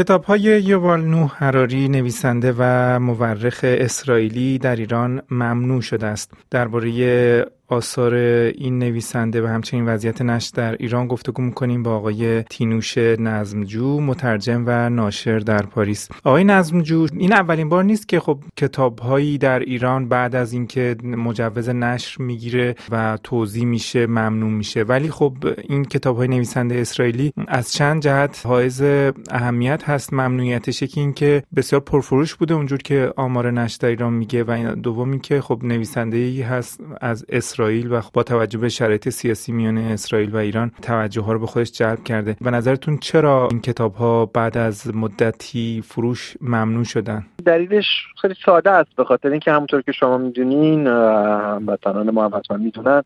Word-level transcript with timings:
کتاب 0.00 0.24
های 0.24 0.40
یوال 0.40 1.00
نوح 1.00 1.44
هراری 1.44 1.88
نویسنده 1.88 2.54
و 2.58 2.98
مورخ 3.00 3.60
اسرائیلی 3.62 4.58
در 4.58 4.76
ایران 4.76 5.22
ممنوع 5.30 5.80
شده 5.80 6.06
است. 6.06 6.32
درباره 6.50 7.46
آثار 7.70 8.14
این 8.14 8.78
نویسنده 8.78 9.42
و 9.42 9.46
همچنین 9.46 9.86
وضعیت 9.86 10.22
نشر 10.22 10.52
در 10.54 10.76
ایران 10.80 11.06
گفتگو 11.06 11.42
می‌کنیم 11.42 11.82
با 11.82 11.96
آقای 11.96 12.42
تینوش 12.42 12.98
نظمجو 12.98 14.00
مترجم 14.00 14.64
و 14.66 14.90
ناشر 14.90 15.38
در 15.38 15.62
پاریس. 15.62 16.08
آقای 16.24 16.44
نظمجو 16.44 17.06
این 17.16 17.32
اولین 17.32 17.68
بار 17.68 17.84
نیست 17.84 18.08
که 18.08 18.20
خب 18.20 18.38
کتابهایی 18.56 19.38
در 19.38 19.58
ایران 19.58 20.08
بعد 20.08 20.36
از 20.36 20.52
اینکه 20.52 20.96
مجوز 21.04 21.68
نشر 21.68 22.22
می‌گیره 22.22 22.74
و 22.90 23.18
توضیح 23.22 23.64
میشه 23.64 24.06
ممنوع 24.06 24.50
میشه. 24.50 24.82
ولی 24.82 25.10
خب 25.10 25.36
این 25.68 25.84
کتاب 25.84 26.16
های 26.16 26.28
نویسنده 26.28 26.74
اسرائیلی 26.74 27.32
از 27.48 27.72
چند 27.72 28.02
جهت 28.02 28.42
حائز 28.44 28.82
اهمیت 29.30 29.88
هست. 29.88 30.12
ممنوعیتش 30.12 30.82
که 30.82 31.00
اینکه 31.00 31.42
بسیار 31.56 31.80
پرفروش 31.80 32.34
بوده 32.34 32.54
اونجور 32.54 32.78
که 32.78 33.12
آمار 33.16 33.50
نشر 33.50 33.78
در 33.80 33.88
ایران 33.88 34.12
میگه. 34.12 34.44
و 34.44 34.74
دومی 34.74 35.20
که 35.20 35.40
خب 35.40 35.60
نویسنده 35.64 36.16
ای 36.16 36.42
هست 36.42 36.80
از 37.00 37.24
اسرائیل. 37.28 37.59
اسرائیل 37.60 37.92
و 37.92 38.02
با 38.12 38.22
توجه 38.22 38.58
به 38.58 38.68
شرایط 38.68 39.08
سیاسی 39.08 39.52
میان 39.52 39.78
اسرائیل 39.78 40.34
و 40.34 40.36
ایران 40.36 40.72
توجه 40.82 41.20
ها 41.20 41.32
رو 41.32 41.38
به 41.38 41.46
خودش 41.46 41.72
جلب 41.72 42.04
کرده. 42.04 42.36
و 42.40 42.50
نظرتون 42.50 42.98
چرا 42.98 43.48
این 43.50 43.60
کتاب 43.60 43.94
ها 43.94 44.26
بعد 44.26 44.58
از 44.58 44.94
مدتی 44.94 45.82
فروش 45.86 46.36
ممنوع 46.40 46.84
شدن؟ 46.84 47.26
دلیلش 47.40 47.86
خیلی 48.20 48.34
ساده 48.44 48.70
است 48.70 48.96
به 48.96 49.04
خاطر 49.04 49.30
اینکه 49.30 49.52
همونطور 49.52 49.82
که 49.82 49.92
شما 49.92 50.18
می‌دونین 50.18 50.86
هموطنان 50.86 52.10
ما 52.10 52.24
هم 52.24 52.36
حتما 52.36 52.56
می‌دونن 52.56 53.02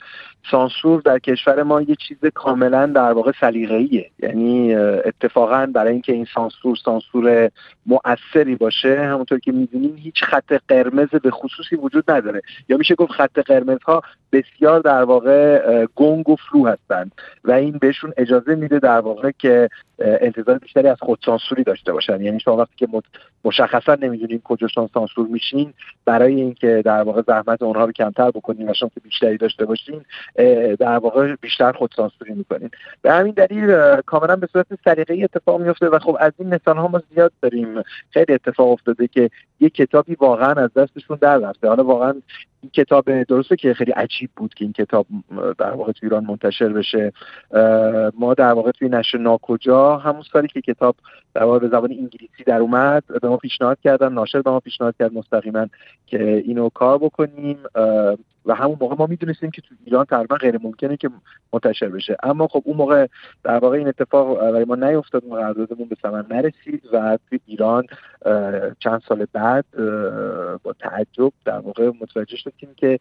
سانسور 0.50 1.00
در 1.00 1.18
کشور 1.18 1.62
ما 1.62 1.82
یه 1.82 1.94
چیز 1.94 2.18
کاملا 2.34 2.86
در 2.86 3.12
واقع 3.12 3.32
سلیقه‌ایه. 3.40 4.10
یعنی 4.18 4.74
اتفاقا 4.74 5.66
برای 5.74 5.92
اینکه 5.92 6.12
این 6.12 6.26
سانسور 6.34 6.76
سانسور 6.84 7.50
مؤثری 7.86 8.54
باشه 8.56 9.00
همونطور 9.00 9.38
که 9.38 9.52
می‌دونین 9.52 9.96
هیچ 9.96 10.24
خط 10.24 10.52
قرمز 10.68 11.08
به 11.08 11.30
خصوصی 11.30 11.76
وجود 11.76 12.10
نداره. 12.10 12.42
یا 12.68 12.76
میشه 12.76 12.94
گفت 12.94 13.12
خط 13.12 13.38
قرمز 13.38 13.82
ها 13.86 14.02
بسیار 14.32 14.80
در 14.80 15.02
واقع 15.02 15.86
گنگ 15.94 16.28
و 16.28 16.36
فلو 16.36 16.66
هستند 16.66 17.12
و 17.44 17.52
این 17.52 17.78
بهشون 17.78 18.12
اجازه 18.16 18.54
میده 18.54 18.78
در 18.78 19.00
واقع 19.00 19.30
که 19.38 19.68
انتظار 19.98 20.58
بیشتری 20.58 20.88
از 20.88 20.96
خودسانسوری 21.00 21.64
داشته 21.64 21.92
باشن. 21.92 22.22
یعنی 22.22 22.40
شما 22.40 22.56
وقتی 22.56 22.74
که 22.76 22.88
مشخصا 23.44 23.94
نمی‌دونین 23.94 24.40
کجاشان 24.44 24.88
سانسور 24.94 25.26
میشین 25.26 25.74
برای 26.04 26.34
اینکه 26.34 26.82
در 26.84 27.02
واقع 27.02 27.22
زحمت 27.26 27.62
اونها 27.62 27.84
رو 27.84 27.92
کمتر 27.92 28.30
بکنین 28.30 28.70
و 28.70 28.74
شانس 28.74 28.92
بیشتری 29.02 29.36
داشته 29.36 29.64
باشین 29.64 30.04
در 30.78 30.98
واقع 30.98 31.34
بیشتر 31.34 31.72
خودسانسوری 31.72 32.34
می‌کنین. 32.34 32.70
به 33.02 33.12
همین 33.12 33.32
دلیل 33.32 33.96
کاملا 34.06 34.36
به 34.36 34.48
صورت 34.52 34.66
سلیقه‌ای 34.84 35.24
اتفاق 35.24 35.60
میفته 35.60 35.88
و 35.88 35.98
خب 35.98 36.16
از 36.20 36.32
این 36.38 36.54
مثال 36.54 36.76
ها 36.76 36.88
ما 36.88 37.02
زیاد 37.14 37.32
داریم. 37.42 37.82
خیلی 38.10 38.32
اتفاق 38.32 38.68
افتاده 38.68 39.06
که 39.06 39.30
یه 39.60 39.70
کتابی 39.70 40.14
واقعا 40.14 40.52
از 40.52 40.74
دستشون 40.74 41.18
در 41.20 41.38
رفته. 41.38 41.68
حالا 41.68 41.84
واقعا 41.84 42.14
این 42.64 42.70
کتاب 42.70 43.22
درسته 43.22 43.56
که 43.56 43.74
خیلی 43.74 43.90
عجیب 43.90 44.30
بود 44.36 44.54
که 44.54 44.64
این 44.64 44.72
کتاب 44.72 45.06
در 45.58 45.70
واقع 45.70 45.92
تو 45.92 45.98
ایران 46.02 46.24
منتشر 46.24 46.68
بشه. 46.68 47.12
ما 48.18 48.34
در 48.34 48.52
واقع 48.52 48.70
توی 48.70 48.88
نشر 48.88 49.18
ناکجا 49.18 49.96
همون 49.96 50.22
سالی 50.32 50.48
که 50.48 50.60
کتاب 50.60 50.96
در 51.34 51.44
واقع 51.44 51.58
به 51.58 51.68
زبان 51.68 51.92
انگلیسی 51.92 52.44
در 52.46 52.58
اومد 52.58 53.04
به 53.22 53.28
ما 53.28 53.36
پیشنهاد 53.36 53.78
کردن 53.80 54.12
ناشر 54.12 54.42
به 54.42 54.50
ما 54.50 54.60
پیشنهاد 54.60 54.94
کرد 54.98 55.12
مستقیما 55.12 55.66
که 56.06 56.42
اینو 56.46 56.68
کار 56.68 56.98
بکنیم. 56.98 57.58
و 58.46 58.54
همون 58.54 58.76
موقع 58.80 58.96
ما 58.98 59.06
می‌دونستیم 59.06 59.50
که 59.50 59.62
تو 59.62 59.74
ایران 59.84 60.04
تقریبا 60.04 60.36
غیر 60.36 60.58
ممکنه 60.62 60.96
که 60.96 61.10
منتشر 61.52 61.88
بشه. 61.88 62.16
اما 62.22 62.46
خب 62.46 62.62
اون 62.64 62.76
موقع 62.76 63.06
در 63.44 63.58
واقع 63.58 63.76
این 63.78 63.88
اتفاق 63.88 64.40
برای 64.40 64.64
ما 64.64 64.74
نیفتاد 64.74 65.22
قراردادمون 65.22 65.88
به 65.88 65.96
ثمر 66.02 66.24
نرسید 66.30 66.82
و 66.92 67.18
تو 67.30 67.36
ایران 67.46 67.86
چند 68.78 69.02
سال 69.08 69.26
بعد 69.32 69.64
با 70.62 70.72
تعجب 70.78 71.32
در 71.44 71.58
واقع 71.58 71.90
متوجه 72.00 72.36
شدیم 72.36 72.74
که 72.76 72.98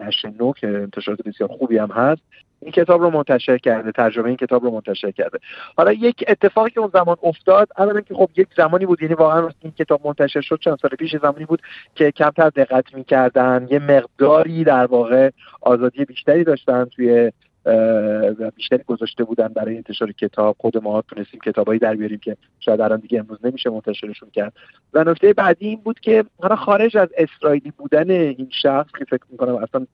نشر 0.00 0.32
نو 0.40 0.52
که 0.52 0.68
انتشارات 0.68 1.22
بسیار 1.22 1.48
خوبی 1.48 1.78
هم 1.78 1.90
هست 1.90 2.22
این 2.62 2.72
کتاب 2.72 3.02
رو 3.02 3.10
منتشر 3.10 3.58
کرده 3.58 3.92
ترجمه 3.92 4.26
این 4.26 4.36
کتاب 4.36 4.64
رو 4.64 4.70
منتشر 4.70 5.10
کرده. 5.10 5.38
حالا 5.76 5.92
یک 5.92 6.24
اتفاقی 6.28 6.70
که 6.70 6.80
اون 6.80 6.90
زمان 6.92 7.16
افتاد 7.22 7.68
اولا 7.78 8.00
که 8.00 8.14
خب 8.14 8.30
یک 8.36 8.48
زمانی 8.56 8.86
بود 8.86 9.02
یعنی 9.02 9.14
واقعا 9.14 9.50
این 9.60 9.72
کتاب 9.72 10.06
منتشر 10.06 10.40
شد 10.40 10.58
چند 10.60 10.78
سال 10.82 10.90
پیش 10.90 11.16
زمانی 11.16 11.44
بود 11.44 11.62
که 11.94 12.10
کمتر 12.10 12.48
دقت 12.48 12.94
می‌کردن 12.94 13.66
یه 13.70 13.78
مقداری 13.78 14.64
در 14.64 14.86
واقع 14.86 15.30
آزادی 15.60 16.04
بیشتری 16.04 16.44
داشتن 16.44 16.84
توی 16.84 17.32
و 17.64 18.50
بیشتری 18.56 18.82
گذاشته 18.86 19.24
بودن 19.24 19.48
برای 19.48 19.76
انتشار 19.76 20.12
کتاب. 20.12 20.56
خود 20.58 20.82
ما 20.82 21.02
تونستیم 21.02 21.40
کتابایی 21.44 21.78
در 21.78 21.94
بیاریم 21.94 22.18
که 22.18 22.36
شاید 22.60 22.80
الان 22.80 23.00
دیگه 23.00 23.18
امروز 23.18 23.38
نمیشه 23.44 23.70
منتشرشون 23.70 24.30
کرد. 24.30 24.52
و 24.94 25.04
نکته 25.04 25.32
بعدی 25.32 25.68
این 25.68 25.80
بود 25.80 26.00
که 26.00 26.24
حالا 26.38 26.56
خارج 26.56 26.96
از 26.96 27.08
اسرائیلی 27.16 27.72
بودن 27.76 28.10
این 28.10 28.48
شخص 28.62 28.90
که 28.98 29.04
فکر 29.04 29.24
می‌کنم 29.30 29.54
اصلا 29.54 29.86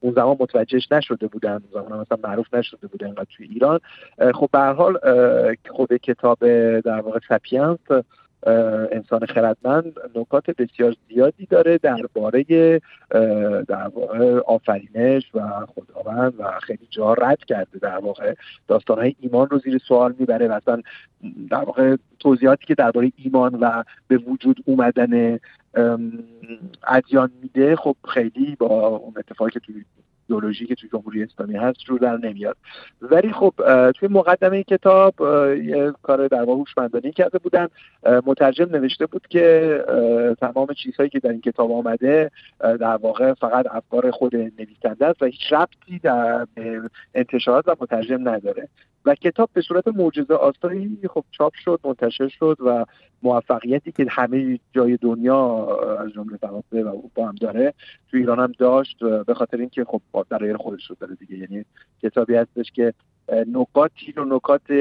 اون 0.00 0.12
زمان 0.14 0.36
متوجهش 0.40 0.92
نشده 0.92 1.26
بودن 1.26 1.52
اون 1.72 1.84
زمان 1.84 2.00
اصلا 2.00 2.18
معروف 2.24 2.54
نشده 2.54 2.86
بوده 2.86 3.06
انقدر 3.06 3.26
توی 3.36 3.46
ایران. 3.46 3.80
خب 4.34 4.48
به 4.52 4.58
حال 4.58 4.98
خود 5.68 5.96
کتاب 5.96 6.38
در 6.80 7.00
واقع 7.00 7.18
سپینس 7.28 7.78
انسان 8.92 9.26
خردمند 9.26 9.92
نکات 10.14 10.50
بسیار 10.50 10.96
زیادی 11.08 11.46
داره 11.46 11.78
درباره 11.78 12.44
در 13.68 13.88
واقع 13.94 14.38
آفرینش 14.38 15.30
و 15.34 15.66
خداوند 15.66 16.34
و 16.38 16.60
خیلی 16.62 16.86
جا 16.90 17.12
رد 17.14 17.44
کرده 17.44 17.78
در 17.78 17.98
واقع 17.98 18.34
داستانهای 18.68 19.14
ایمان 19.20 19.48
رو 19.48 19.58
زیر 19.58 19.78
سوال 19.78 20.14
می‌بره 20.18 20.48
و 20.48 20.52
اصلا 20.52 20.82
در 21.50 21.64
واقع 21.64 21.96
توضیحاتی 22.18 22.66
که 22.66 22.74
درباره 22.74 23.12
ایمان 23.16 23.54
و 23.54 23.82
به 24.08 24.16
وجود 24.16 24.62
اومدن 24.64 25.38
ادیان 26.88 27.30
میده 27.42 27.76
خب 27.76 27.96
خیلی 28.14 28.56
با 28.56 28.86
اون 28.86 29.14
اتفاقی 29.16 29.50
که 29.50 29.60
توی 29.60 29.84
ایدولوژی 30.30 30.66
که 30.66 30.74
توی 30.74 30.88
جمهوری 30.92 31.22
اسلامی 31.22 31.56
هست 31.56 31.84
رو 31.86 31.98
در 31.98 32.16
نمیاد. 32.16 32.56
ولی 33.02 33.32
خب 33.32 33.54
توی 33.92 34.08
مقدمه 34.08 34.62
کتاب 34.62 35.14
یه 35.64 35.92
کار 36.02 36.28
در 36.28 36.42
واقع 36.42 36.60
هوشمندانه 36.60 37.12
کرده 37.12 37.38
بودن. 37.38 37.68
مترجم 38.26 38.64
نوشته 38.64 39.06
بود 39.06 39.26
که 39.26 39.84
تمام 40.40 40.66
چیزهایی 40.66 41.10
که 41.10 41.18
در 41.18 41.30
این 41.30 41.40
کتاب 41.40 41.72
آمده 41.72 42.30
در 42.60 42.96
واقع 42.96 43.34
فقط 43.34 43.66
افکار 43.70 44.10
خود 44.10 44.36
نویسنده 44.36 45.06
است 45.06 45.22
و 45.22 45.26
هیچ 45.26 45.52
ربطی 45.52 45.98
در 45.98 46.46
انتشارات 47.14 47.68
و 47.68 47.76
مترجم 47.80 48.28
نداره. 48.28 48.68
و 49.04 49.14
کتاب 49.14 49.50
به 49.52 49.60
صورت 49.60 49.88
معجزه 49.88 50.34
آسایی 50.34 50.98
خب 51.14 51.24
چاپ 51.30 51.54
شد 51.54 51.80
منتشر 51.84 52.28
شد 52.28 52.56
و 52.60 52.86
موفقیتی 53.22 53.92
که 53.92 54.06
همه 54.10 54.58
جای 54.72 54.96
دنیا 54.96 55.66
از 56.00 56.12
جمله 56.12 56.36
فرانسه 56.36 56.84
و 56.84 56.88
اروپا 56.88 57.28
هم 57.28 57.34
داره 57.34 57.74
تو 58.10 58.16
ایران 58.16 58.38
هم 58.38 58.52
داشت 58.58 59.04
به 59.26 59.34
خاطر 59.34 59.56
اینکه 59.56 59.84
خب 59.84 60.02
در 60.30 60.56
خودش 60.56 60.90
رو 60.90 60.96
داره 61.00 61.14
دیگه. 61.14 61.36
یعنی 61.36 61.64
کتابی 62.02 62.34
هستش 62.34 62.72
که 62.72 62.94
نکاتی 63.46 64.12
و 64.16 64.24
نکات 64.24 64.72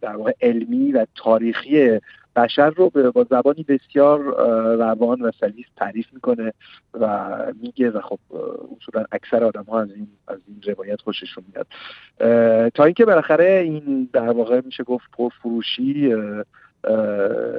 در 0.00 0.16
واقع 0.16 0.32
علمی 0.40 0.92
و 0.92 1.06
تاریخی 1.14 2.00
بشر 2.36 2.70
رو 2.70 2.90
با 2.90 3.26
زبانی 3.30 3.62
بسیار 3.62 4.20
روان 4.76 5.22
و 5.22 5.30
سلیس 5.40 5.66
تعریف 5.76 6.06
می‌کنه 6.12 6.52
و 6.94 7.36
میگه 7.62 7.90
و 7.90 8.00
خب 8.00 8.18
اصولا 8.76 9.04
اکثر 9.12 9.44
آدم 9.44 9.64
ها 9.64 9.80
از 9.80 9.90
این 9.90 10.08
از 10.28 10.38
این 10.48 10.74
روایت 10.74 11.00
خوششون 11.00 11.44
میاد. 11.52 11.66
تا 12.70 12.84
اینکه 12.84 13.04
بالاخره 13.04 13.60
این 13.64 14.08
در 14.12 14.30
واقع 14.30 14.60
میشه 14.64 14.84
گفت 14.84 15.06
پرفروشی 15.12 16.14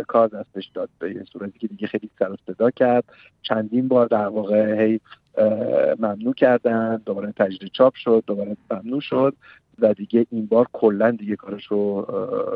کار 0.07 0.27
دستش 0.27 0.71
داد 0.73 0.89
به 0.99 1.15
یه 1.15 1.23
صورتی 1.33 1.59
که 1.59 1.67
دیگه 1.67 1.87
خیلی 1.87 2.09
سر 2.19 2.35
صدا 2.47 2.71
کرد. 2.71 3.03
چندین 3.41 3.87
بار 3.87 4.07
در 4.07 4.27
واقع 4.27 4.81
هی 4.81 4.99
ممنوع 5.99 6.33
کردن 6.33 7.01
دوباره 7.05 7.33
تجدید 7.37 7.71
چاپ 7.71 7.95
شد 7.95 8.23
دوباره 8.27 8.57
ممنوع 8.71 9.01
شد. 9.01 9.35
و 9.79 9.93
دیگه 9.93 10.25
این 10.29 10.45
بار 10.45 10.67
کلا 10.73 11.11
دیگه 11.11 11.35
کارش 11.35 11.65
رو 11.65 12.05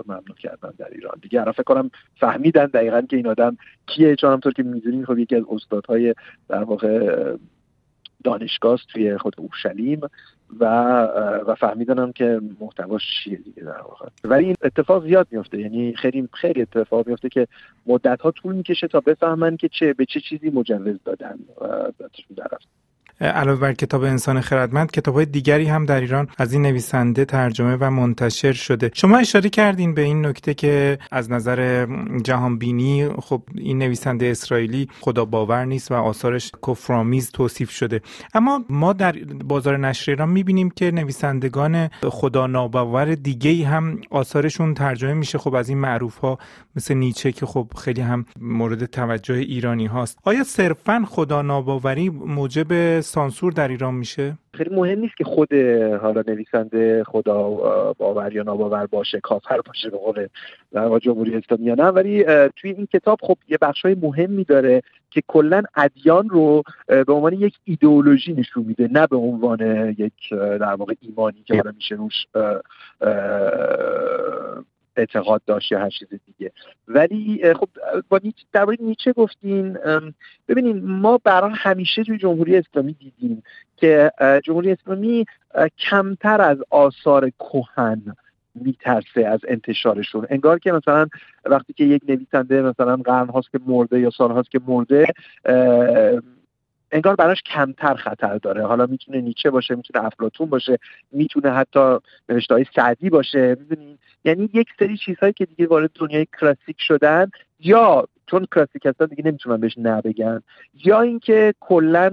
ممنوع 0.08 0.36
کردن 0.40 0.74
در 0.78 0.90
ایران. 0.92 1.20
دیگه 1.22 1.42
الان 1.42 1.54
فکر 1.54 1.64
کنم 1.64 1.92
فهمیدن 2.20 2.66
دقیقا 2.66 3.02
که 3.02 3.16
این 3.16 3.28
آدم 3.28 3.58
کیه. 3.86 4.16
چون 4.16 4.32
همطور 4.32 4.54
که 4.54 4.64
می‌دونین 4.64 5.06
خب 5.06 5.18
یکی 5.18 5.36
از 5.36 5.44
استادهای 5.50 6.16
در 6.50 6.64
واقع 6.64 7.36
دانشگاه 8.24 8.80
توی 8.94 9.18
خود 9.18 9.36
اورشلیم 9.38 10.02
و 10.60 10.66
و 11.48 11.56
فهمیدنم 11.56 12.12
که 12.12 12.42
محتواش 12.60 13.02
چیه 13.24 13.38
دیگه 13.38 13.64
در 13.64 13.82
واقع. 13.82 14.08
ولی 14.24 14.46
این 14.46 14.56
اتفاق 14.62 15.04
زیاد 15.04 15.28
میفته 15.32 15.60
یعنی 15.60 15.94
خیلی 15.96 16.30
خیلی 16.34 16.62
اتفاق 16.62 17.08
میفته 17.08 17.30
که 17.30 17.48
مدت 17.86 18.22
ها 18.22 18.32
طول 18.32 18.56
می‌کشه 18.56 18.88
تا 18.88 19.00
بفهمن 19.00 19.58
که 19.58 19.70
چه 19.70 19.94
به 19.94 20.06
چه 20.06 20.20
چیزی 20.20 20.50
مجوز 20.50 20.98
دادن 21.06 21.40
و 21.62 21.92
علاوه 23.22 23.60
بر 23.60 23.74
کتاب 23.74 24.04
انسان 24.04 24.42
خردمند 24.42 24.92
کتاب 24.92 25.24
دیگری 25.24 25.66
هم 25.66 25.86
در 25.86 26.00
ایران 26.00 26.28
از 26.38 26.54
این 26.54 26.62
نویسنده 26.62 27.26
ترجمه 27.26 27.78
و 27.80 27.90
منتشر 27.90 28.54
شده. 28.54 28.92
شما 28.94 29.18
اشاره 29.18 29.50
کردین 29.50 29.94
به 29.94 30.02
این 30.02 30.26
نکته 30.26 30.54
که 30.54 31.00
از 31.12 31.32
نظر 31.32 31.88
جهان 32.24 32.58
بینی 32.58 33.10
خب 33.10 33.42
این 33.56 33.78
نویسنده 33.78 34.26
اسرائیلی 34.26 34.90
خدا 35.00 35.26
باور 35.26 35.66
نیست 35.66 35.92
و 35.92 35.96
آثارش 35.96 36.52
کفرآمیز 36.68 37.32
توصیف 37.32 37.72
شده. 37.72 38.02
اما 38.34 38.66
ما 38.70 38.94
در 38.94 39.12
بازار 39.46 39.78
نشر 39.78 40.12
ایران 40.12 40.30
می‌بینیم 40.30 40.70
که 40.70 40.92
نویسندگان 40.92 41.90
خدا 42.04 42.48
ناباور 42.48 43.16
دیگه 43.16 43.68
هم 43.68 44.02
آثارشون 44.10 44.74
ترجمه 44.74 45.14
میشه. 45.14 45.38
خب 45.38 45.56
از 45.56 45.70
این 45.70 45.78
معروف 45.78 46.18
ها 46.18 46.38
مثل 46.76 46.94
نیچه 46.94 47.32
که 47.32 47.46
خب 47.46 47.68
خیلی 47.78 48.02
هم 48.02 48.26
مورد 48.40 48.86
توجه 48.86 49.36
ایرانی 49.36 49.86
هاست. 49.86 50.18
آیا 50.24 50.44
صرفا 50.44 51.06
خدا 51.08 51.42
ناباوری 51.42 52.10
موجب 52.10 53.02
سانسور 53.12 53.52
در 53.52 53.68
ایران 53.68 53.94
میشه؟ 53.94 54.38
خیلی 54.54 54.76
مهم 54.76 55.00
نیست 55.00 55.18
که 55.18 55.24
خود 55.24 55.54
حالا 56.02 56.24
نویسنده 56.28 57.04
خدا 57.04 57.50
باور 57.98 58.34
یا 58.34 58.44
ناباور 58.44 58.86
باشه 58.86 59.20
کافر 59.20 59.62
باشه 59.62 59.90
به 59.90 59.98
قول 59.98 60.28
در 60.72 61.00
جمهوری 61.00 61.36
اسلامی 61.36 61.66
یا 61.66 61.76
نه. 61.76 61.84
ولی 61.84 62.24
توی 62.56 62.72
این 62.72 62.88
کتاب 62.94 63.20
خب 63.22 63.38
یه 63.48 63.58
بخش 63.62 63.82
های 63.82 63.96
مهمی 64.02 64.44
داره 64.44 64.82
که 65.10 65.24
کلا 65.28 65.64
ادیان 65.76 66.30
رو 66.30 66.64
به 66.88 67.14
عنوان 67.14 67.34
یک 67.34 67.54
ایدئولوژی 67.64 68.34
نشون 68.34 68.64
میده 68.64 68.90
نه 68.92 69.08
به 69.08 69.18
عنوان 69.18 69.90
یک 69.98 70.14
در 70.32 70.74
واقع 70.74 70.94
ایمانی 71.02 71.44
که 71.46 71.56
حالا 71.56 71.72
میشه 71.72 71.96
روش 71.96 72.26
اعتقاد 74.96 75.42
داشت 75.46 75.72
یا 75.72 75.80
هر 75.80 75.90
چیز 75.90 76.08
دیگه. 76.26 76.52
ولی 76.88 77.54
خب 77.54 77.70
با 78.10 78.20
نیچه 78.24 78.46
درباره 78.52 78.78
نیچه 78.82 79.14
گفتین 79.14 79.78
ببینید 80.48 80.84
ما 80.84 81.20
برای 81.24 81.52
همیشه 81.56 82.04
توی 82.04 82.18
جمهوری 82.18 82.58
اسلامی 82.58 82.94
دیدیم 82.94 83.44
که 83.78 84.12
جمهوری 84.44 84.72
اسلامی 84.72 85.26
کمتر 85.78 86.42
از 86.42 86.58
آثار 86.70 87.30
کهن 87.30 88.16
میترسه 88.56 89.26
از 89.26 89.40
انتشارشون. 89.48 90.28
انگار 90.30 90.60
که 90.60 90.72
مثلا 90.72 91.08
وقتی 91.46 91.74
که 91.74 91.84
یک 91.84 92.02
نویسنده 92.08 92.62
مثلا 92.62 92.96
قرن 92.96 93.28
هاست 93.28 93.52
که 93.52 93.60
مرده 93.66 94.00
یا 94.00 94.10
سال 94.10 94.32
هاست 94.32 94.52
که 94.52 94.60
مرده 94.68 95.08
انگار 96.92 97.16
براش 97.16 97.42
کمتر 97.42 97.96
خطر 97.96 98.38
داره. 98.38 98.66
حالا 98.66 98.86
می‌تونه 98.86 99.22
نیچه 99.22 99.50
باشه 99.50 99.76
می‌تونه 99.76 100.06
افلاتون 100.06 100.50
باشه 100.50 100.80
می‌تونه 101.12 101.52
حتی 101.52 101.98
نوشته 102.30 102.54
های 102.54 102.66
سعدی 102.76 103.10
باشه 103.10 103.58
می‌دونین 103.60 103.98
یعنی 104.26 104.50
یک 104.54 104.68
سری 104.80 104.98
چیزهایی 104.98 105.34
که 105.34 105.46
دیگه 105.46 105.68
وارد 105.68 105.92
دنیای 105.96 106.28
کلاسیک 106.40 106.76
شدن 106.80 107.32
یا 107.60 108.08
چون 108.32 108.48
کلاسیک 108.56 108.86
هستن 108.86 109.06
دیگه 109.06 109.26
نمی‌تونن 109.26 109.58
بهش 109.58 109.78
نبگن. 109.78 110.42
یا 110.86 111.02
اینکه 111.02 111.54
کلا 111.60 112.10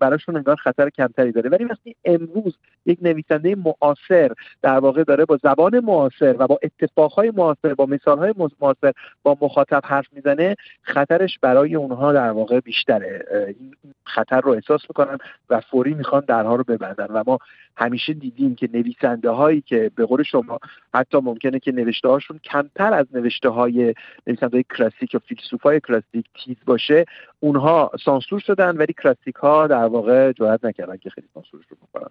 براشون 0.00 0.36
انگار 0.36 0.56
خطر 0.56 0.90
کمتری 0.90 1.32
داره. 1.32 1.50
ولی 1.50 1.64
وقتی 1.64 1.96
امروز 2.04 2.56
یک 2.86 2.98
نویسنده 3.02 3.54
معاصر 3.54 4.32
در 4.62 4.78
واقع 4.78 5.04
داره 5.04 5.24
با 5.24 5.38
زبان 5.42 5.80
معاصر 5.80 6.36
و 6.38 6.46
با 6.46 6.58
اتفاقهای 6.62 7.30
معاصر 7.30 7.74
با 7.74 7.86
مثالهای 7.86 8.34
معاصر 8.60 8.92
با 9.22 9.36
مخاطب 9.40 9.82
حرف 9.84 10.06
می‌زنه 10.12 10.56
خطرش 10.82 11.38
برای 11.38 11.74
اونها 11.74 12.12
در 12.12 12.30
واقع 12.30 12.60
بیشتره. 12.60 13.24
این 13.60 13.74
خطر 14.04 14.40
رو 14.40 14.50
احساس 14.50 14.80
می‌کنن 14.88 15.18
و 15.50 15.60
فوری 15.60 15.94
می‌خوان 15.94 16.24
درها 16.28 16.54
رو 16.56 16.64
ببندن. 16.64 17.06
و 17.06 17.22
ما 17.26 17.38
همیشه 17.76 18.12
دیدیم 18.12 18.54
که 18.54 18.68
نویسنده 18.74 19.30
هایی 19.30 19.60
که 19.60 19.90
به 19.96 20.06
قول 20.06 20.22
شما 20.22 20.58
حتی 20.94 21.18
ممکنه 21.18 21.58
که 21.58 21.72
نوشته 21.72 22.08
هاشون 22.08 22.40
کمتر 22.44 22.94
از 22.94 23.06
نوشته 23.14 23.48
های 23.48 23.94
نویسنده 24.26 24.56
های 24.56 24.64
کلاسیک 24.78 25.14
و 25.14 25.18
فیلسوفای 25.54 25.80
کلاسیک 25.80 26.26
تیز 26.44 26.56
باشه 26.66 27.04
اونها 27.40 27.90
سانسور 28.04 28.40
شدن 28.40 28.76
ولی 28.76 28.92
کلاسیک 28.92 29.34
ها 29.34 29.66
در 29.66 29.84
واقع 29.84 30.32
جرأت 30.32 30.64
نکردن 30.64 30.96
که 30.96 31.10
خیلی 31.10 31.28
سانسورش 31.34 31.64
رو 31.68 31.76
بکنن 31.76 32.10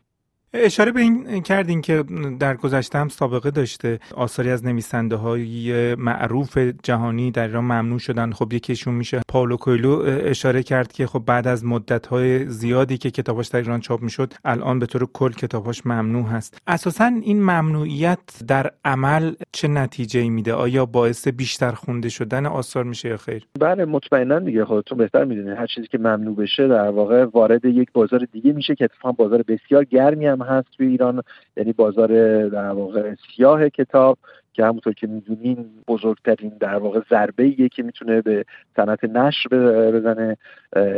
اشاره 0.54 0.92
به 0.92 1.02
این 1.02 1.42
کردین 1.42 1.82
که 1.82 2.04
در 2.40 2.56
گذشته 2.56 3.00
هم 3.00 3.10
سابقه 3.10 3.52
داشته. 3.52 4.00
آثاری 4.16 4.50
از 4.50 4.66
نویسنده 4.66 5.16
های 5.16 5.96
معروف 5.96 6.58
جهانی 6.58 7.32
در 7.32 7.48
ایران 7.48 7.64
ممنوع 7.64 8.00
شدن. 8.00 8.32
خب 8.32 8.54
یکیشون 8.54 8.94
میشه 8.94 9.22
پاولو 9.28 9.58
کویلو. 9.58 10.04
اشاره 10.06 10.64
کرد 10.64 10.92
که 10.92 11.08
خب 11.08 11.20
بعد 11.20 11.48
از 11.48 11.66
مدت 11.66 12.08
های 12.08 12.46
زیادی 12.46 12.98
که 12.98 13.12
کتاباش 13.12 13.48
در 13.48 13.60
ایران 13.60 13.80
چاپ 13.80 14.02
می‌شد 14.02 14.34
الان 14.46 14.80
به 14.80 14.86
طور 14.86 15.08
کل 15.14 15.32
کتاباش 15.32 15.86
ممنوع 15.86 16.26
هست. 16.26 16.58
اساسا 16.68 17.06
این 17.06 17.42
ممنوعیت 17.42 18.20
در 18.48 18.72
عمل 18.86 19.34
چه 19.52 19.68
نتیجه 19.68 20.30
میده؟ 20.30 20.54
آیا 20.54 20.86
باعث 20.86 21.28
بیشتر 21.28 21.72
خونده 21.72 22.10
شدن 22.10 22.46
آثار 22.46 22.84
میشه 22.84 23.10
یا 23.10 23.18
خیر؟ 23.18 23.48
بله 23.60 23.86
مطمئنا 23.86 24.40
دیگه. 24.40 24.66
خودتون 24.66 24.98
بهتر 24.98 25.24
می‌دونید 25.24 25.58
هر 25.58 25.68
چیزی 25.68 25.88
که 25.88 25.98
ممنوع 25.98 26.36
بشه 26.36 26.68
در 26.68 26.90
واقع 26.90 27.26
وارد 27.26 27.66
یک 27.66 27.90
بازار 27.94 28.28
دیگه 28.32 28.54
میشه 28.54 28.76
که 28.76 28.84
اتفاقا 28.84 29.12
بازار 29.12 29.44
بسیار 29.48 29.84
گرمی 29.84 30.26
هم 30.26 30.43
هست 30.44 30.68
توی 30.78 30.88
ایران 30.88 31.24
یعنی 31.58 31.74
بازار 31.74 32.08
در 32.50 32.70
واقع 32.70 33.16
سیاه 33.36 33.70
کتاب. 33.70 34.18
که 34.54 34.66
همونطور 34.66 34.94
که 34.94 35.08
می‌دونین 35.08 35.66
بزرگترین 35.88 36.52
در 36.60 36.76
واقع 36.76 37.02
ضربه 37.10 37.44
ایه 37.44 37.70
که 37.70 37.84
می‌تونه 37.84 38.22
به 38.22 38.46
صنعت 38.76 39.04
نشر 39.04 39.50
بزنه 39.92 40.38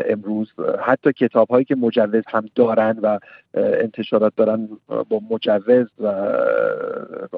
امروز. 0.10 0.54
حتی 0.82 1.14
کتاب 1.14 1.50
هایی 1.50 1.66
که 1.66 1.76
مجوز 1.76 2.24
هم 2.28 2.46
دارن 2.56 3.00
و 3.02 3.20
انتشارات 3.54 4.34
دارن 4.36 4.70
با 4.88 5.22
مجوز 5.32 5.88
و 6.00 6.28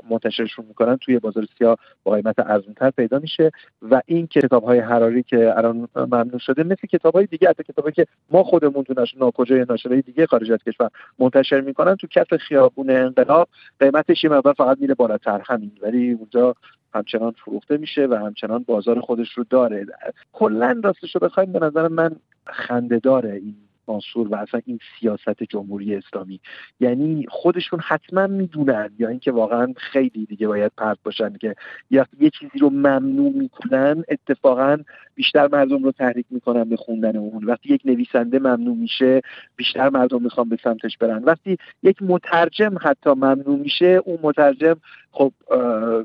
منتشرشون 0.10 0.66
می‌کنن 0.66 0.98
توی 0.98 1.20
بازار 1.20 1.46
سیاه 1.58 1.78
با 2.04 2.12
قیمت 2.12 2.40
ارزونتر 2.40 2.90
پیدا 2.90 3.20
میشه. 3.20 3.52
و 3.92 4.02
این 4.06 4.28
کتاب 4.28 4.64
های 4.64 4.80
حراری 4.80 5.24
که 5.24 5.58
الان 5.58 5.88
ممنوع 5.96 6.40
شده 6.40 6.64
مثل 6.64 6.88
کتاب 6.88 7.16
های 7.16 7.26
دیگه 7.26 7.50
حتی 7.50 7.64
کتابی 7.64 7.92
که 7.92 8.06
ما 8.32 8.44
خودمون 8.44 8.84
تو 8.84 9.06
ناکجای 9.20 9.66
ناشرای 9.70 10.02
دیگه 10.02 10.26
خارج 10.26 10.52
از 10.52 10.60
کشور 10.68 10.90
منتشر 11.20 11.62
می‌کنن 11.62 11.96
تو 11.96 12.08
کف 12.08 12.36
خیابون 12.36 12.90
انقلاب 12.90 13.48
قیمتش 13.80 14.24
یه 14.24 14.30
مقدار 14.30 14.54
فقط 14.54 14.78
میره 14.82 14.94
بالاتر. 14.94 15.42
همین. 15.46 15.72
ولی 15.82 16.07
اونجا 16.14 16.56
همچنان 16.94 17.32
فروخته 17.32 17.78
میشه 17.78 18.08
و 18.08 18.14
همچنان 18.14 18.64
بازار 18.64 19.00
خودش 19.00 19.32
رو 19.32 19.46
داره. 19.50 19.86
کلا 20.34 20.82
راستش 20.84 21.16
رو 21.16 21.20
بخوایم 21.20 21.52
به 21.52 21.60
نظر 21.60 21.88
من 21.88 22.16
خنده 22.46 23.00
داره 23.00 23.34
این 23.34 23.56
سانسور 23.86 24.28
و 24.28 24.36
اصلا 24.36 24.62
این 24.66 24.80
سیاست 25.00 25.44
جمهوری 25.44 25.96
اسلامی. 25.96 26.40
یعنی 26.80 27.26
خودشون 27.30 27.80
حتما 27.80 28.28
می‌دونن 28.28 28.90
یا 29.00 29.10
اینکه 29.10 29.32
واقعا 29.32 29.74
خیلی 29.78 30.26
دیگه 30.26 30.48
باید 30.48 30.72
پرت 30.78 30.98
باشن 31.04 31.34
که 31.34 31.56
یه 31.92 32.30
چیزی 32.40 32.60
رو 32.60 32.70
ممنوع 32.70 33.34
می‌کنن 33.34 34.04
اتفاقا 34.10 34.78
بیشتر 35.16 35.48
مردم 35.48 35.84
رو 35.84 35.92
تحریک 35.92 36.26
می‌کنن 36.30 36.64
به 36.64 36.76
خوندن 36.76 37.18
اون. 37.18 37.44
وقتی 37.44 37.74
یک 37.74 37.82
نویسنده 37.86 38.40
ممنوع 38.40 38.76
میشه 38.76 39.22
بیشتر 39.56 39.90
مردم 39.90 40.24
می‌خوان 40.24 40.50
به 40.50 40.58
سمتش 40.64 40.98
برن. 40.98 41.24
وقتی 41.24 41.58
یک 41.84 41.98
مترجم 42.02 42.76
حتی 42.82 43.10
ممنوع 43.10 43.60
میشه 43.60 44.02
اون 44.06 44.20
مترجم 44.22 44.76
خب 45.12 45.34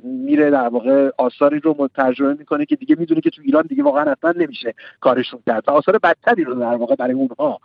میره 0.04 0.50
در 0.50 0.68
واقع 0.68 1.10
آثاری 1.18 1.60
رو 1.60 1.88
ترجمه 1.94 2.34
می‌کنه 2.34 2.66
که 2.66 2.76
دیگه 2.76 2.96
می‌دونه 2.98 3.20
که 3.20 3.30
تو 3.30 3.42
ایران 3.44 3.66
دیگه 3.66 3.82
واقعا 3.82 4.12
اصلا 4.12 4.34
نمیشه 4.36 4.74
کارشون 5.00 5.40
کرد 5.46 5.64
و 5.66 5.70
آثار 5.70 5.98
بدتری 5.98 6.44
رو 6.44 6.54
در 6.54 6.74
واقع 6.74 6.94
برای 6.94 7.12
اونها 7.12 7.60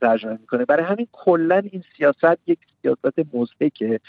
ترجمه 0.00 0.32
می‌کنه. 0.32 0.64
برای 0.64 0.84
همین 0.84 1.06
کلا 1.12 1.62
این 1.72 1.82
سیاست 1.96 2.38
یک 2.46 2.58
سیاست 2.82 3.34
مزهکه 3.34 4.00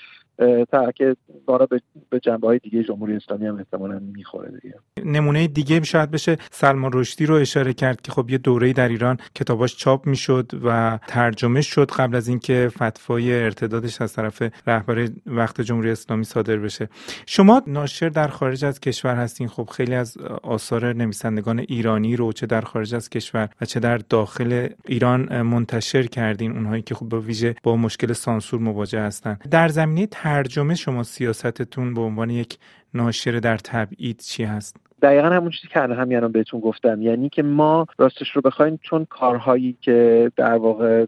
تا 0.72 0.92
که 0.92 1.16
دارا 1.48 1.68
به 2.10 2.20
جنبه 2.20 2.48
های 2.48 2.60
دیگه 2.60 2.84
جمهوری 2.84 3.16
اسلامی 3.16 3.48
هم 3.48 3.58
احتمالا 3.58 4.00
می‌خوره 4.00 4.60
دیگه. 4.62 4.76
نمونه 5.06 5.48
دیگه 5.48 5.84
شاید 5.84 6.12
بشه 6.12 6.38
سلمان 6.52 6.92
رشدی 6.94 7.26
رو 7.26 7.36
اشاره 7.36 7.74
کرد 7.74 8.02
که 8.02 8.12
خب 8.12 8.30
یه 8.30 8.38
دوره 8.38 8.74
در 8.74 8.90
ایران 8.90 9.18
کتاباش 9.36 9.78
چاپ 9.78 10.08
می‌شد 10.08 10.52
و 10.64 11.00
ترجمه 11.08 11.62
شد 11.62 11.92
قبل 11.92 12.16
از 12.16 12.28
اینکه 12.28 12.72
فتوای 12.78 13.44
ارتدادش 13.44 14.02
از 14.02 14.14
طرف 14.14 14.44
رهبر 14.68 15.10
وقت 15.26 15.62
جمهوری 15.62 15.92
اسلامی 15.92 16.24
صادر 16.24 16.58
بشه. 16.58 16.90
شما 17.26 17.62
ناشر 17.68 18.10
در 18.10 18.28
خارج 18.28 18.66
از 18.66 18.80
کشور 18.80 19.16
هستین. 19.16 19.48
خب 19.48 19.70
خیلی 19.72 19.94
از 19.96 20.18
آثار 20.44 20.94
نویسندگان 20.94 21.60
ایرانی 21.60 22.16
رو 22.16 22.34
چه 22.34 22.46
در 22.46 22.62
خارج 22.62 22.96
از 22.96 23.10
کشور 23.10 23.50
و 23.62 23.66
چه 23.66 23.80
در 23.80 23.98
داخل 23.98 24.68
ایران 24.86 25.42
منتشر 25.42 26.04
کردین. 26.04 26.52
اونهایی 26.52 26.82
که 26.82 26.96
خب 26.96 27.06
با 27.06 27.20
ویژه 27.20 27.56
با 27.64 27.76
مشکل 27.76 28.14
سانسور 28.14 28.60
مواجه 28.62 29.02
هستن. 29.02 29.38
در 29.52 29.68
زمینه 29.68 30.08
ترجمه 30.12 30.76
شما 30.76 31.04
سیاستتون 31.04 31.94
به 31.94 32.02
عنوان 32.02 32.30
یک 32.30 32.58
ناشر 32.94 33.32
در 33.32 33.58
تبعید 33.58 34.20
چی 34.20 34.44
هست؟ 34.44 34.78
دقیقا 35.02 35.30
همون 35.30 35.50
چیزی 35.50 35.68
که 35.68 35.82
الان 35.82 36.32
بهتون 36.32 36.60
گفتم. 36.60 37.02
یعنی 37.02 37.30
که 37.30 37.44
ما 37.44 37.88
راستش 37.98 38.32
رو 38.32 38.42
بخوایم 38.42 38.80
چون 38.82 39.06
کارهایی 39.06 39.78
که 39.82 40.32
در 40.36 40.56
واقع 40.56 41.06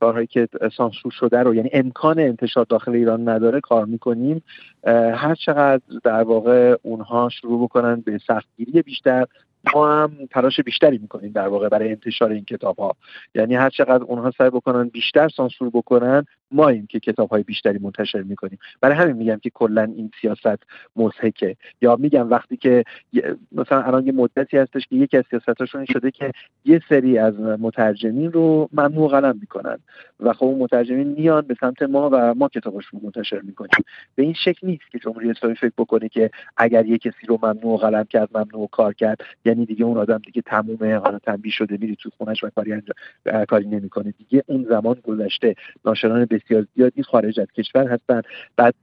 کارهایی 0.00 0.26
که 0.26 0.48
سانسور 0.76 1.12
شده 1.12 1.38
رو 1.38 1.54
یعنی 1.54 1.70
امکان 1.72 2.18
انتشار 2.18 2.66
داخل 2.68 2.92
ایران 2.92 3.28
نداره 3.28 3.60
کار 3.60 3.84
می‌کنیم. 3.84 4.42
هر 5.14 5.34
چقدر 5.34 5.82
در 6.04 6.22
واقع 6.22 6.76
اونها 6.82 7.28
شروع 7.28 7.64
بکنن 7.64 8.00
به 8.00 8.18
سختگیری 8.26 8.82
بیشتر 8.82 9.26
ما 9.74 10.02
هم 10.02 10.12
تلاش 10.30 10.60
بیشتری 10.60 10.98
می‌کنیم 10.98 11.32
در 11.32 11.48
واقع 11.48 11.68
برای 11.68 11.90
انتشار 11.90 12.30
این 12.30 12.44
کتاب 12.44 12.78
ها 12.78 12.96
یعنی 13.34 13.54
هر 13.54 13.70
چقدر 13.70 14.04
اونها 14.04 14.32
سعی 14.38 14.50
بکنن 14.50 14.88
بیشتر 14.88 15.28
سانسور 15.28 15.70
بکنن 15.70 16.24
ماییم 16.52 16.86
که 16.86 17.00
کتاب 17.00 17.30
های 17.30 17.42
بیشتری 17.42 17.78
منتشر 17.78 18.22
می‌کنیم. 18.22 18.58
برای 18.80 18.96
همین 18.96 19.16
میگم 19.16 19.36
که 19.36 19.50
کلا 19.50 19.82
این 19.82 20.10
سیاست 20.20 20.62
مضحکه. 20.96 21.56
یا 21.82 21.96
میگم 21.96 22.30
وقتی 22.30 22.56
که 22.56 22.84
مثلا 23.52 23.82
الان 23.82 24.06
یه 24.06 24.12
مدتی 24.12 24.56
هستش 24.56 24.86
که 24.86 24.96
یکی 24.96 25.16
از 25.16 25.24
سیاستاشون 25.30 25.84
شده 25.84 26.10
که 26.10 26.32
یه 26.64 26.80
سری 26.88 27.18
از 27.18 27.40
مترجمین 27.40 28.32
رو 28.32 28.68
ممنوع 28.72 29.10
قلم 29.10 29.38
می‌کنن. 29.40 29.78
و 30.20 30.32
خب 30.32 30.44
اون 30.44 30.58
مترجمین 30.58 31.08
میان 31.08 31.40
به 31.40 31.56
سمت 31.60 31.82
ما 31.82 32.10
و 32.12 32.34
ما 32.34 32.48
کتاباشون 32.48 33.00
رو 33.00 33.06
منتشر 33.06 33.40
می‌کنیم. 33.40 33.84
به 34.14 34.22
این 34.22 34.34
شکل 34.34 34.66
نیست 34.66 34.90
که 34.90 34.98
جمهوری 34.98 35.30
اسلامی 35.30 35.56
فکر 35.56 35.72
بکنه 35.78 36.08
که 36.08 36.30
اگر 36.56 36.86
یه 36.86 36.98
کسی 36.98 37.26
رو 37.28 37.38
ممنوع 37.42 37.78
قلم 37.78 38.04
کرد 38.04 38.28
ممنوع 38.34 38.68
کار 38.72 38.94
کرد 38.94 39.20
یعنی 39.44 39.66
دیگه 39.66 39.84
اون 39.84 39.98
آدم 39.98 40.18
دیگه 40.18 40.42
تموم 40.42 40.94
حالا 40.94 41.18
تنبیه 41.18 41.52
شده 41.52 41.76
میری 41.80 41.96
تو 41.96 42.10
خونش 42.18 42.44
و 42.44 42.50
کاری 42.50 42.82
کاری 43.48 43.66
نمی‌کنه. 43.66 44.14
دیگه 44.18 44.44
اون 44.46 44.66
زمان 44.68 44.96
گذشته. 45.04 45.54
ناشران 45.84 46.24
بسیار 46.44 46.66
زیادی 46.76 47.02
خارج 47.02 47.40
از 47.40 47.46
کشور 47.56 47.88
هستن. 47.88 48.22
بعد 48.56 48.74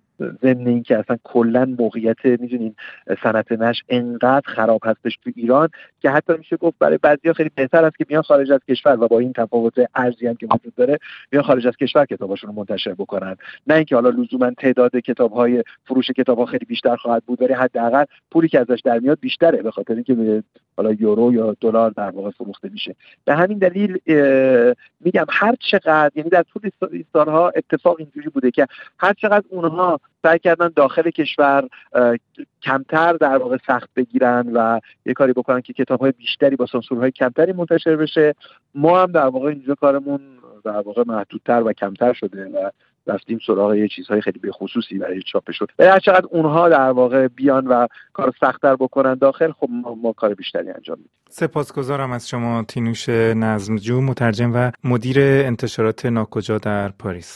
ضمن 0.41 0.67
اینکه 0.67 0.97
اصلا 0.97 1.17
کلا 1.23 1.75
موقعیت 1.79 2.25
می‌دونین 2.25 2.75
صنعت 3.23 3.51
نش 3.51 3.83
انقدر 3.89 4.41
خراب 4.45 4.81
هستش 4.83 5.17
تو 5.23 5.31
ایران 5.35 5.69
که 6.01 6.09
حتی 6.09 6.33
میشه 6.37 6.57
گفت 6.57 6.77
برای 6.79 6.97
بعضیا 6.97 7.33
خیلی 7.33 7.51
بهتر 7.55 7.85
است 7.85 7.97
که 7.97 8.05
میان 8.09 8.21
خارج 8.21 8.51
از 8.51 8.59
کشور 8.69 9.03
و 9.03 9.07
با 9.07 9.19
این 9.19 9.33
تفاوت 9.33 9.73
ارزی 9.95 10.27
هم 10.27 10.35
که 10.35 10.47
وجود 10.51 10.75
داره 10.75 10.97
میان 11.31 11.43
خارج 11.43 11.67
از 11.67 11.75
کشور 11.75 12.05
کتاباشون 12.05 12.49
رو 12.49 12.55
منتشر 12.55 12.93
بکنن. 12.93 13.35
نه 13.67 13.75
اینکه 13.75 13.95
حالا 13.95 14.09
لزوما 14.09 14.51
تعداد 14.51 14.95
کتاب 14.95 15.31
های 15.31 15.63
فروش 15.83 16.11
کتاب 16.11 16.39
ها 16.39 16.45
خیلی 16.45 16.65
بیشتر 16.65 16.95
خواهد 16.95 17.23
بود 17.25 17.41
ولی 17.41 17.53
حداقل 17.53 18.05
پولی 18.31 18.47
که 18.47 18.59
ازش 18.59 18.81
در 18.83 18.99
میاد 18.99 19.19
بیشتره 19.19 19.61
به 19.61 19.71
خاطر 19.71 19.93
اینکه 19.93 20.43
حالا 20.77 20.93
یورو 20.93 21.33
یا 21.33 21.55
دلار 21.61 21.91
در 21.91 22.09
واقع 22.09 22.29
فروخته 22.29 22.69
میشه. 22.69 22.95
به 23.25 23.35
همین 23.35 23.57
دلیل 23.57 23.97
میگم 24.99 25.25
هر 25.29 25.55
چقدر 25.59 26.11
یعنی 26.15 26.29
در 26.29 26.43
طول 26.43 26.69
سالها 27.13 27.49
اتفاق 27.49 27.95
اینجوری 27.99 28.29
بوده 28.29 28.51
که 28.51 28.67
هر 28.99 29.13
چقدر 29.13 29.45
اونها 29.49 29.99
سعی 30.23 30.39
کردن 30.39 30.71
داخل 30.75 31.09
کشور 31.09 31.67
کمتر 32.61 33.13
در 33.13 33.37
واقع 33.37 33.57
سخت 33.67 33.89
بگیرن 33.95 34.51
و 34.53 34.79
یه 35.05 35.13
کاری 35.13 35.33
بکنن 35.33 35.61
که 35.61 35.73
کتاب 35.73 35.99
های 35.99 36.11
بیشتری 36.11 36.55
با 36.55 36.65
سانسورهای 36.65 37.11
کمتری 37.11 37.53
منتشر 37.53 37.95
بشه 37.95 38.35
ما 38.75 39.01
هم 39.01 39.11
در 39.11 39.27
واقع 39.27 39.49
اینجا 39.49 39.75
کارمون 39.75 40.21
در 40.65 40.81
واقع 40.81 41.03
محدودتر 41.07 41.63
و 41.63 41.73
کمتر 41.73 42.13
شده 42.13 42.45
و 42.45 42.69
رفتیم 43.07 43.39
سراغ 43.47 43.73
یه 43.73 43.87
چیزهای 43.87 44.21
خیلی 44.21 44.39
به 44.39 44.51
خصوصی 44.51 44.97
برای 44.97 45.21
چاپ 45.21 45.51
شد. 45.51 45.71
و 45.79 45.83
هر 45.83 45.99
چقدر 45.99 46.25
اونها 46.31 46.69
در 46.69 46.91
واقع 46.91 47.27
بیان 47.27 47.67
و 47.67 47.87
کار 48.13 48.33
سختتر 48.39 48.75
بکنن 48.75 49.13
داخل 49.13 49.51
خب 49.51 49.67
ما, 49.69 49.95
ما 49.95 50.13
کار 50.13 50.33
بیشتری 50.33 50.69
انجام 50.69 50.97
میدیم. 50.97 51.11
سپاسگزارم 51.29 52.11
از 52.11 52.29
شما 52.29 52.63
تینوش 52.63 53.09
نظمجو 53.09 54.01
مترجم 54.01 54.51
و 54.55 54.71
مدیر 54.83 55.19
انتشارات 55.19 56.05
ناکجا 56.05 56.57
در 56.57 56.89
پاریس. 56.89 57.35